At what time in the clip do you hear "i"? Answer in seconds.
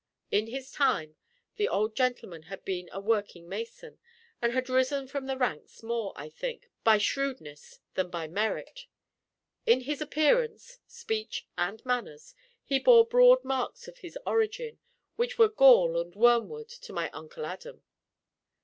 6.15-6.27